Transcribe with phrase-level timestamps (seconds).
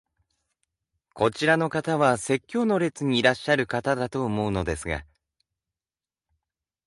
[1.13, 5.05] こちらの方は説教の列にいらっしゃる方だと思うのですが。